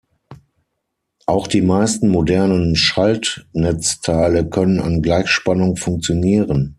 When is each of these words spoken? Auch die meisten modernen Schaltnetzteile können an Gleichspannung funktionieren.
Auch 1.27 1.45
die 1.45 1.61
meisten 1.61 2.09
modernen 2.09 2.75
Schaltnetzteile 2.75 4.49
können 4.49 4.79
an 4.79 5.03
Gleichspannung 5.03 5.75
funktionieren. 5.75 6.69